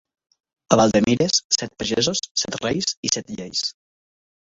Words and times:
A 0.69 0.77
Vilademires, 0.77 1.41
set 1.57 1.75
pagesos, 1.83 2.21
set 2.45 2.57
reis 2.65 2.89
i 3.09 3.13
set 3.17 3.31
lleis. 3.35 3.63